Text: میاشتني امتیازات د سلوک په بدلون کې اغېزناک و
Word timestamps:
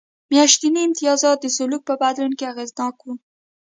میاشتني 0.31 0.79
امتیازات 0.87 1.37
د 1.41 1.47
سلوک 1.57 1.81
په 1.89 1.93
بدلون 2.01 2.31
کې 2.37 2.45
اغېزناک 2.51 2.95
و 3.03 3.07